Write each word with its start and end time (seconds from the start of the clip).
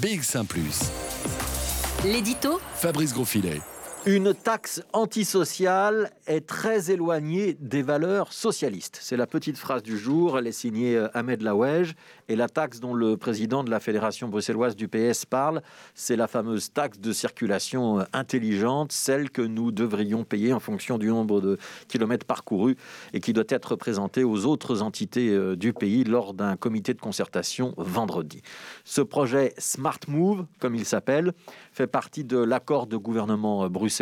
BX1⁇ 0.00 0.44
L'édito 2.04 2.60
Fabrice 2.76 3.14
Grosfilet. 3.14 3.62
Une 4.08 4.34
taxe 4.34 4.84
antisociale 4.92 6.12
est 6.28 6.46
très 6.46 6.92
éloignée 6.92 7.56
des 7.58 7.82
valeurs 7.82 8.32
socialistes. 8.32 9.00
C'est 9.02 9.16
la 9.16 9.26
petite 9.26 9.58
phrase 9.58 9.82
du 9.82 9.98
jour. 9.98 10.38
Elle 10.38 10.46
est 10.46 10.52
signée 10.52 10.96
euh, 10.96 11.08
Ahmed 11.12 11.42
Laouej. 11.42 11.96
Et 12.28 12.36
la 12.36 12.48
taxe 12.48 12.78
dont 12.78 12.94
le 12.94 13.16
président 13.16 13.64
de 13.64 13.70
la 13.70 13.80
Fédération 13.80 14.28
bruxelloise 14.28 14.76
du 14.76 14.86
PS 14.86 15.24
parle, 15.24 15.60
c'est 15.96 16.14
la 16.14 16.28
fameuse 16.28 16.72
taxe 16.72 17.00
de 17.00 17.12
circulation 17.12 17.98
euh, 17.98 18.04
intelligente, 18.12 18.92
celle 18.92 19.28
que 19.28 19.42
nous 19.42 19.72
devrions 19.72 20.22
payer 20.22 20.52
en 20.52 20.60
fonction 20.60 20.98
du 20.98 21.08
nombre 21.08 21.40
de 21.40 21.58
kilomètres 21.88 22.26
parcourus 22.26 22.76
et 23.12 23.18
qui 23.18 23.32
doit 23.32 23.42
être 23.48 23.74
présentée 23.74 24.22
aux 24.22 24.46
autres 24.46 24.82
entités 24.82 25.30
euh, 25.30 25.56
du 25.56 25.72
pays 25.72 26.04
lors 26.04 26.32
d'un 26.32 26.54
comité 26.54 26.94
de 26.94 27.00
concertation 27.00 27.74
vendredi. 27.76 28.40
Ce 28.84 29.00
projet 29.00 29.52
Smart 29.58 29.98
Move, 30.06 30.46
comme 30.60 30.76
il 30.76 30.84
s'appelle, 30.84 31.32
fait 31.72 31.88
partie 31.88 32.22
de 32.22 32.38
l'accord 32.38 32.86
de 32.86 32.96
gouvernement 32.96 33.68
bruxellois 33.68 33.95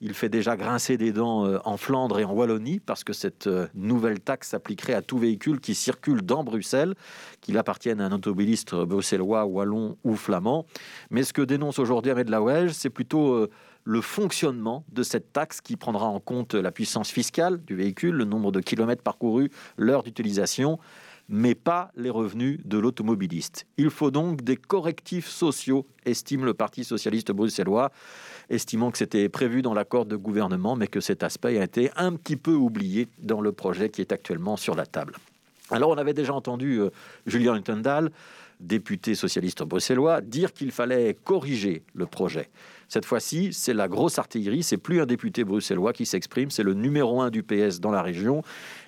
il 0.00 0.14
fait 0.14 0.28
déjà 0.28 0.56
grincer 0.56 0.96
des 0.96 1.12
dents 1.12 1.44
euh, 1.44 1.58
en 1.64 1.76
Flandre 1.76 2.20
et 2.20 2.24
en 2.24 2.32
Wallonie 2.32 2.78
parce 2.78 3.02
que 3.02 3.12
cette 3.12 3.48
euh, 3.48 3.66
nouvelle 3.74 4.20
taxe 4.20 4.48
s'appliquerait 4.50 4.94
à 4.94 5.02
tout 5.02 5.18
véhicule 5.18 5.60
qui 5.60 5.74
circule 5.74 6.22
dans 6.22 6.44
Bruxelles, 6.44 6.94
qu'il 7.40 7.58
appartienne 7.58 8.00
à 8.00 8.06
un 8.06 8.12
automobiliste 8.12 8.74
bruxellois, 8.74 9.44
wallon 9.44 9.96
ou 10.04 10.14
flamand. 10.14 10.66
Mais 11.10 11.24
ce 11.24 11.32
que 11.32 11.42
dénonce 11.42 11.78
aujourd'hui 11.78 12.12
Ahmed 12.12 12.28
Lawege, 12.28 12.70
c'est 12.70 12.90
plutôt 12.90 13.32
euh, 13.32 13.50
le 13.84 14.00
fonctionnement 14.00 14.84
de 14.92 15.02
cette 15.02 15.32
taxe 15.32 15.60
qui 15.60 15.76
prendra 15.76 16.06
en 16.06 16.20
compte 16.20 16.54
la 16.54 16.70
puissance 16.70 17.10
fiscale 17.10 17.64
du 17.64 17.74
véhicule, 17.74 18.14
le 18.14 18.24
nombre 18.24 18.52
de 18.52 18.60
kilomètres 18.60 19.02
parcourus, 19.02 19.50
l'heure 19.76 20.02
d'utilisation 20.02 20.78
mais 21.28 21.54
pas 21.54 21.90
les 21.96 22.10
revenus 22.10 22.58
de 22.64 22.78
l'automobiliste. 22.78 23.66
Il 23.76 23.90
faut 23.90 24.10
donc 24.10 24.42
des 24.42 24.56
correctifs 24.56 25.28
sociaux, 25.28 25.86
estime 26.04 26.44
le 26.44 26.54
Parti 26.54 26.84
socialiste 26.84 27.32
bruxellois, 27.32 27.90
estimant 28.48 28.90
que 28.90 28.98
c'était 28.98 29.28
prévu 29.28 29.62
dans 29.62 29.74
l'accord 29.74 30.06
de 30.06 30.16
gouvernement, 30.16 30.76
mais 30.76 30.86
que 30.86 31.00
cet 31.00 31.22
aspect 31.22 31.58
a 31.58 31.64
été 31.64 31.90
un 31.96 32.14
petit 32.14 32.36
peu 32.36 32.54
oublié 32.54 33.08
dans 33.18 33.40
le 33.40 33.52
projet 33.52 33.90
qui 33.90 34.00
est 34.00 34.12
actuellement 34.12 34.56
sur 34.56 34.74
la 34.74 34.86
table. 34.86 35.14
Alors 35.70 35.90
on 35.90 35.98
avait 35.98 36.14
déjà 36.14 36.32
entendu 36.32 36.80
euh, 36.80 36.90
Julien 37.26 37.54
Untendal 37.54 38.10
député 38.60 39.14
socialiste 39.14 39.62
bruxellois, 39.62 40.20
dire 40.20 40.52
qu'il 40.52 40.72
fallait 40.72 41.16
corriger 41.24 41.82
le 41.94 42.06
projet. 42.06 42.50
Cette 42.88 43.04
fois-ci, 43.04 43.52
c'est 43.52 43.74
la 43.74 43.86
grosse 43.86 44.18
artillerie, 44.18 44.62
c'est 44.62 44.78
plus 44.78 45.00
un 45.00 45.06
député 45.06 45.44
bruxellois 45.44 45.92
qui 45.92 46.06
s'exprime, 46.06 46.50
c'est 46.50 46.62
le 46.62 46.74
numéro 46.74 47.20
un 47.20 47.30
du 47.30 47.42
PS 47.42 47.80
dans 47.80 47.90
la 47.90 48.02
région. 48.02 48.42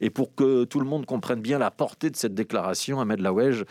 Et 0.00 0.10
pour 0.10 0.34
que 0.34 0.64
tout 0.64 0.80
le 0.80 0.86
monde 0.86 1.06
comprenne 1.06 1.40
bien 1.40 1.58
la 1.58 1.70
portée 1.70 2.10
de 2.10 2.16
cette 2.16 2.34
déclaration, 2.34 3.00
Ahmed 3.00 3.20
Laouej 3.20 3.64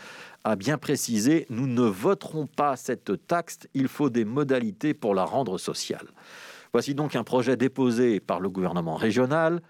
a 0.44 0.56
bien 0.56 0.78
précisé 0.78 1.46
nous 1.48 1.66
ne 1.66 1.82
voterons 1.82 2.46
pas 2.46 2.76
cette 2.76 3.26
taxe, 3.26 3.60
il 3.74 3.88
faut 3.88 4.10
des 4.10 4.24
modalités 4.24 4.94
pour 4.94 5.14
la 5.14 5.24
rendre 5.24 5.58
sociale. 5.58 6.06
Voici 6.72 6.94
donc 6.94 7.16
un 7.16 7.24
projet 7.24 7.56
déposé 7.56 8.20
par 8.20 8.40
le 8.40 8.50
gouvernement 8.50 8.96
régional, 8.96 9.62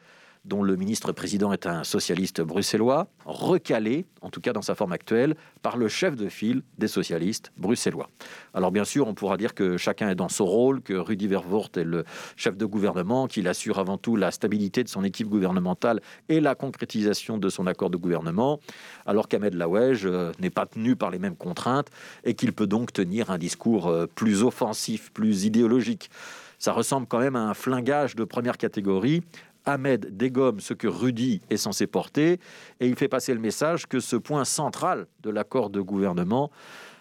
dont 0.47 0.63
le 0.63 0.77
ministre-président 0.77 1.53
est 1.53 1.67
un 1.67 1.85
socialiste 1.85 2.41
bruxellois, 2.41 3.09
recalé, 3.25 4.07
en 4.23 4.31
tout 4.31 4.41
cas 4.41 4.53
dans 4.53 4.63
sa 4.63 4.75
forme 4.75 4.93
actuelle, 4.93 5.35
par 5.61 5.77
le 5.77 5.89
chef 5.89 6.15
de 6.15 6.29
file 6.29 6.63
des 6.79 6.89
socialistes 6.89 7.53
bruxellois. 7.59 8.09
Alors 8.55 8.71
bien 8.71 8.85
sûr, 8.85 9.09
on 9.09 9.15
pourra 9.15 9.37
dire 9.37 9.55
que 9.55 9.77
chacun 9.77 10.09
est 10.09 10.15
dans 10.15 10.29
son 10.29 10.47
rôle, 10.47 10.81
que 10.81 10.95
Rudy 10.95 11.27
Vervoort 11.27 11.71
est 11.77 11.85
le 11.85 12.05
chef 12.37 12.57
de 12.57 12.65
gouvernement, 12.65 13.27
qu'il 13.27 13.49
assure 13.49 13.79
avant 13.79 13.99
tout 13.99 14.15
la 14.17 14.31
stabilité 14.31 14.85
de 14.85 14.89
son 14.89 15.03
équipe 15.03 15.29
gouvernementale 15.29 16.01
et 16.29 16.41
la 16.41 16.55
concrétisation 16.55 17.39
de 17.39 17.49
son 17.49 17.67
accord 17.67 17.91
de 17.91 17.97
gouvernement, 17.97 18.61
alors 19.05 19.29
qu'Ahmed 19.29 19.55
Laouej 19.55 20.07
euh, 20.07 20.33
n'est 20.39 20.51
pas 20.51 20.67
tenu 20.67 20.95
par 20.95 21.11
les 21.11 21.19
mêmes 21.19 21.37
contraintes 21.37 21.89
et 22.25 22.35
qu'il 22.35 22.53
peut 22.53 22.67
donc 22.67 22.93
tenir 22.93 23.31
un 23.31 23.39
discours 23.39 23.89
euh, 23.89 24.07
plus 24.07 24.43
offensif, 24.43 25.13
plus 25.13 25.45
idéologique. 25.45 26.11
Ça 26.59 26.73
ressemble 26.73 27.07
quand 27.07 27.19
même 27.19 27.37
à 27.37 27.41
un 27.41 27.55
flingage 27.55 28.17
de 28.17 28.25
première 28.25 28.57
catégorie 28.57 29.23
Ahmed 29.67 30.17
dégomme 30.17 30.61
ce 30.61 30.73
que 30.73 30.87
Rudy 30.87 31.43
est 31.51 31.57
censé 31.57 31.87
porter 31.87 32.41
et 32.81 32.87
il 32.87 32.97
fait 32.97 33.09
passer 33.09 33.35
le 33.35 33.41
message 33.41 33.87
que 33.87 34.01
ce 34.01 34.17
point 34.17 34.45
central 34.45 35.07
de 35.23 35.31
l'accord 35.31 35.71
de 35.71 35.81
gouvernement, 35.81 36.51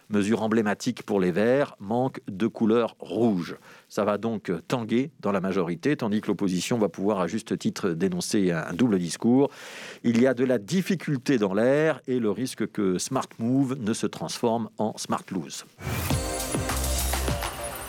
mesure 0.09 0.43
emblématique 0.43 1.03
pour 1.03 1.19
les 1.19 1.31
Verts, 1.31 1.75
manque 1.79 2.19
de 2.27 2.47
couleur 2.47 2.95
rouge. 2.99 3.55
Ça 3.89 4.03
va 4.03 4.17
donc 4.17 4.51
tanguer 4.67 5.11
dans 5.19 5.31
la 5.31 5.41
majorité, 5.41 5.95
tandis 5.95 6.21
que 6.21 6.27
l'opposition 6.27 6.77
va 6.77 6.89
pouvoir 6.89 7.19
à 7.19 7.27
juste 7.27 7.57
titre 7.57 7.89
dénoncer 7.89 8.51
un 8.51 8.73
double 8.73 8.99
discours. 8.99 9.49
Il 10.03 10.21
y 10.21 10.27
a 10.27 10.33
de 10.33 10.43
la 10.43 10.57
difficulté 10.57 11.37
dans 11.37 11.53
l'air 11.53 12.01
et 12.07 12.19
le 12.19 12.31
risque 12.31 12.67
que 12.71 12.97
Smart 12.97 13.29
Move 13.39 13.77
ne 13.79 13.93
se 13.93 14.07
transforme 14.07 14.69
en 14.77 14.97
Smart 14.97 15.23
Lose. 15.31 15.65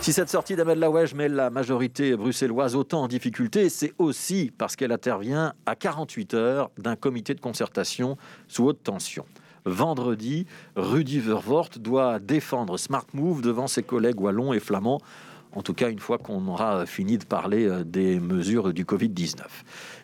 Si 0.06 0.12
cette 0.12 0.31
sortie 0.31 0.55
d'Ahmed 0.55 0.78
Laouej 0.78 1.15
met 1.15 1.28
la 1.28 1.50
majorité 1.50 2.17
bruxelloise 2.17 2.77
autant 2.77 3.03
en 3.03 3.09
difficulté, 3.09 3.69
c'est 3.69 3.93
aussi 3.99 4.53
parce 4.56 4.77
qu'elle 4.77 4.93
intervient 4.93 5.53
à 5.67 5.75
48 5.75 6.34
heures 6.34 6.71
d'un 6.78 6.94
comité 6.94 7.34
de 7.34 7.41
concertation 7.41 8.17
sous 8.47 8.67
haute 8.67 8.84
tension. 8.84 9.27
Vendredi, 9.65 10.47
Rudy 10.77 11.19
Vervoort 11.19 11.71
doit 11.81 12.21
défendre 12.21 12.78
Smart 12.78 13.09
Move 13.15 13.43
devant 13.43 13.67
ses 13.67 13.83
collègues 13.83 14.21
wallons 14.21 14.53
et 14.53 14.61
flamands 14.61 15.00
en 15.56 15.62
tout 15.62 15.75
cas 15.75 15.91
une 15.91 15.99
fois 15.99 16.19
qu'on 16.19 16.47
aura 16.47 16.87
fini 16.87 17.19
de 17.19 17.25
parler 17.25 17.67
euh, 17.67 17.83
des 17.83 18.21
mesures 18.21 18.72
du 18.72 18.84
Covid-19. 18.84 19.41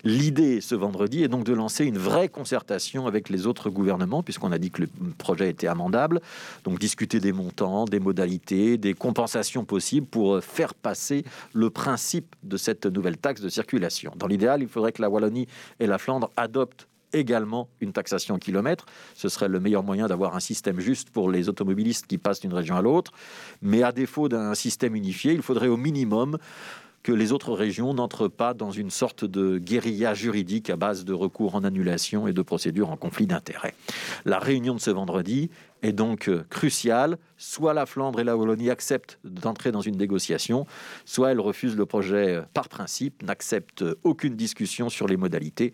L'idée 0.03 0.61
ce 0.61 0.75
vendredi 0.75 1.23
est 1.23 1.29
donc 1.29 1.45
de 1.45 1.53
lancer 1.53 1.85
une 1.85 1.99
vraie 1.99 2.29
concertation 2.29 3.07
avec 3.07 3.29
les 3.29 3.47
autres 3.47 3.71
gouvernements, 3.71 4.23
puisqu'on 4.23 4.51
a 4.51 4.59
dit 4.59 4.71
que 4.71 4.83
le 4.83 4.89
projet 5.19 5.51
était 5.51 5.69
amendable, 5.69 6.21
donc 6.65 6.79
discuter 6.79 7.21
des 7.21 7.33
montants, 7.33 7.85
des 7.85 8.01
modalités, 8.01 8.79
des 8.79 8.95
compensations 8.95 9.65
possibles 9.65 10.07
pour 10.07 10.35
euh, 10.35 10.41
faire 10.41 10.75
passer 10.75 11.25
le 11.53 11.69
principe 11.71 12.35
de 12.43 12.57
cette 12.57 12.87
nouvelle 12.87 13.19
taxe 13.19 13.43
de 13.43 13.51
circulation. 13.51 14.13
Dans 14.17 14.27
l'idéal, 14.27 14.63
il 14.63 14.69
faudrait 14.69 14.93
que 14.93 15.03
la 15.03 15.11
Wallonie 15.11 15.47
et 15.79 15.87
la 15.87 15.99
Flandre 15.99 16.31
adoptent 16.37 16.89
également 17.13 17.69
une 17.81 17.93
taxation 17.93 18.39
kilomètre. 18.39 18.87
Ce 19.15 19.29
serait 19.29 19.49
le 19.49 19.61
meilleur 19.61 19.83
moyen 19.83 20.07
d'avoir 20.07 20.37
un 20.37 20.41
système 20.41 20.81
juste 20.81 21.11
pour 21.11 21.31
les 21.31 21.49
automobilistes 21.49 22.07
qui 22.07 22.19
passent 22.19 22.41
d'une 22.41 22.55
région 22.55 22.77
à 22.77 22.83
l'autre. 22.83 23.13
Mais 23.61 23.83
à 23.83 23.93
défaut 23.93 24.29
d'un 24.29 24.55
système 24.55 24.95
unifié, 24.95 25.33
il 25.33 25.43
faudrait 25.43 25.69
au 25.69 25.77
minimum 25.77 26.39
que 27.03 27.13
les 27.13 27.33
autres 27.33 27.53
régions 27.53 27.95
n'entrent 27.95 28.29
pas 28.29 28.55
dans 28.55 28.71
une 28.71 28.91
sorte 28.91 29.25
de 29.25 29.59
guérilla 29.59 30.15
juridique 30.15 30.71
à 30.71 30.77
base 30.77 31.05
de 31.05 31.13
recours 31.13 31.55
en 31.55 31.65
annulation 31.65 32.29
et 32.29 32.33
de 32.33 32.43
procédures 32.43 32.91
en 32.91 32.97
conflit 32.97 33.27
d'intérêts. 33.27 33.75
La 34.25 34.39
réunion 34.39 34.75
de 34.75 34.81
ce 34.81 34.91
vendredi 34.91 35.51
est 35.83 35.93
donc 35.93 36.31
cruciale. 36.49 37.19
Soit 37.37 37.75
la 37.75 37.87
Flandre 37.87 38.21
et 38.21 38.25
la 38.25 38.37
Wallonie 38.37 38.71
acceptent 38.71 39.19
d'entrer 39.25 39.73
dans 39.73 39.81
une 39.81 39.97
négociation, 39.97 40.65
soit 41.05 41.33
elles 41.33 41.41
refusent 41.41 41.77
le 41.77 41.87
projet 41.87 42.41
par 42.55 42.69
principe, 42.69 43.23
n'acceptent 43.25 43.85
aucune 44.05 44.37
discussion 44.37 44.89
sur 44.89 45.09
les 45.09 45.17
modalités 45.17 45.73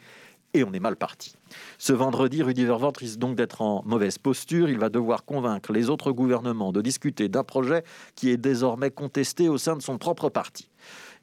et 0.54 0.64
on 0.64 0.72
est 0.72 0.80
mal 0.80 0.96
parti. 0.96 1.34
Ce 1.78 1.92
vendredi, 1.92 2.42
Rudy 2.42 2.64
Vervoort 2.64 2.94
risque 2.96 3.18
donc 3.18 3.36
d'être 3.36 3.62
en 3.62 3.82
mauvaise 3.84 4.18
posture. 4.18 4.68
Il 4.68 4.78
va 4.78 4.88
devoir 4.88 5.24
convaincre 5.24 5.72
les 5.72 5.90
autres 5.90 6.12
gouvernements 6.12 6.72
de 6.72 6.80
discuter 6.80 7.28
d'un 7.28 7.44
projet 7.44 7.84
qui 8.14 8.30
est 8.30 8.36
désormais 8.36 8.90
contesté 8.90 9.48
au 9.48 9.58
sein 9.58 9.76
de 9.76 9.82
son 9.82 9.98
propre 9.98 10.28
parti. 10.28 10.68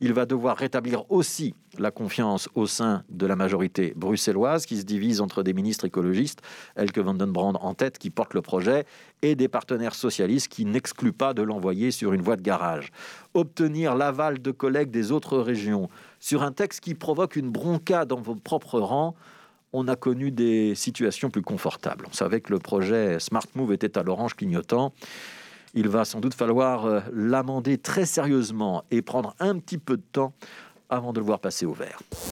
Il 0.01 0.13
va 0.13 0.25
devoir 0.25 0.57
rétablir 0.57 1.09
aussi 1.09 1.56
la 1.78 1.91
confiance 1.91 2.50
au 2.56 2.67
sein 2.67 3.03
de 3.09 3.25
la 3.25 3.35
majorité 3.35 3.94
bruxelloise 3.95 4.66
qui 4.66 4.78
se 4.78 4.83
divise 4.83 5.22
entre 5.22 5.44
des 5.44 5.53
ministres 5.53 5.85
écologistes, 5.85 6.41
Elke 6.75 7.00
van 7.00 7.13
den 7.13 7.31
Brand 7.31 7.57
en 7.61 7.73
tête, 7.73 7.97
qui 7.97 8.09
porte 8.09 8.33
le 8.33 8.41
projet, 8.41 8.85
et 9.22 9.35
des 9.35 9.47
partenaires 9.47 9.95
socialistes 9.95 10.47
qui 10.47 10.66
n'excluent 10.66 11.13
pas 11.13 11.33
de 11.33 11.41
l'envoyer 11.41 11.91
sur 11.91 12.13
une 12.13 12.22
voie 12.22 12.35
de 12.35 12.41
garage. 12.41 12.91
Obtenir 13.33 13.95
l'aval 13.95 14.41
de 14.41 14.51
collègues 14.51 14.91
des 14.91 15.11
autres 15.11 15.38
régions 15.38 15.89
sur 16.19 16.44
un 16.44 16.51
texte 16.51 16.81
qui 16.81 16.95
provoque 16.95 17.35
une 17.35 17.50
bronca 17.50 18.06
dans 18.06 18.22
vos 18.22 18.35
propres 18.35 18.79
rangs, 18.79 19.16
on 19.73 19.89
a 19.89 19.95
connu 19.97 20.31
des 20.31 20.73
situations 20.73 21.29
plus 21.29 21.41
confortables. 21.41 22.06
On 22.09 22.13
savait 22.13 22.39
que 22.39 22.53
le 22.53 22.59
projet 22.59 23.19
Smart 23.19 23.45
Move 23.56 23.73
était 23.73 23.97
à 23.97 24.03
l'orange 24.03 24.33
clignotant. 24.33 24.94
Il 25.75 25.90
va 25.90 26.06
sans 26.06 26.22
doute 26.22 26.33
falloir 26.33 26.86
euh, 26.86 27.01
l'amender 27.12 27.77
très 27.77 28.06
sérieusement 28.06 28.83
et 28.92 29.01
prendre 29.01 29.36
un 29.39 29.60
petit 29.60 29.77
peu 29.77 29.98
de 29.98 30.04
temps 30.12 30.33
avant 30.89 31.12
de 31.12 31.19
le 31.19 31.25
voir 31.25 31.39
passer 31.39 31.66
au 31.66 31.74
vert. 31.74 32.00